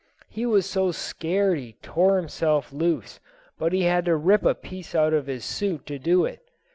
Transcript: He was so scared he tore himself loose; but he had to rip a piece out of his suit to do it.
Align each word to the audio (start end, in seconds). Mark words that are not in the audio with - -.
He 0.29 0.47
was 0.47 0.65
so 0.65 0.91
scared 0.91 1.59
he 1.59 1.75
tore 1.83 2.17
himself 2.17 2.73
loose; 2.73 3.19
but 3.59 3.71
he 3.71 3.83
had 3.83 4.05
to 4.05 4.15
rip 4.15 4.43
a 4.43 4.55
piece 4.55 4.95
out 4.95 5.13
of 5.13 5.27
his 5.27 5.45
suit 5.45 5.85
to 5.85 5.99
do 5.99 6.25
it. 6.25 6.41